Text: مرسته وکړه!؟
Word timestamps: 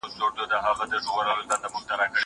مرسته 0.03 1.67
وکړه!؟ 1.75 2.07